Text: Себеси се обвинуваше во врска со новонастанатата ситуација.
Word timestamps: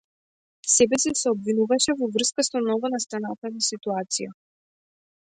Себеси 0.75 1.11
се 1.19 1.33
обвинуваше 1.33 1.95
во 2.01 2.09
врска 2.17 2.47
со 2.49 2.65
новонастанатата 2.71 3.67
ситуација. 3.71 4.37